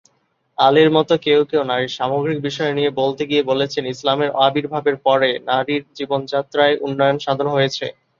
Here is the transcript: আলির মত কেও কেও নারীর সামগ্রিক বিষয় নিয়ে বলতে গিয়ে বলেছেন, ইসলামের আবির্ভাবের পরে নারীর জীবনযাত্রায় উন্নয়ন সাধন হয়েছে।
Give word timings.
আলির 0.57 0.89
মত 0.91 1.09
কেও 1.25 1.41
কেও 1.49 1.63
নারীর 1.65 1.95
সামগ্রিক 1.97 2.39
বিষয় 2.41 2.71
নিয়ে 2.73 2.91
বলতে 3.01 3.23
গিয়ে 3.29 3.43
বলেছেন, 3.43 3.83
ইসলামের 3.87 4.29
আবির্ভাবের 4.45 4.97
পরে 5.05 5.29
নারীর 5.49 5.83
জীবনযাত্রায় 5.97 6.75
উন্নয়ন 6.81 7.17
সাধন 7.19 7.47
হয়েছে। 7.49 7.85